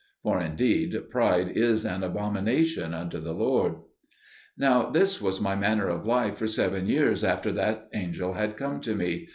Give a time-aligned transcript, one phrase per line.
[0.23, 3.75] '"For indeed pride is an abomination unto the Lord.
[4.57, 8.57] Now this was my manner of life for seven years after that the angel had
[8.57, 9.27] come to me.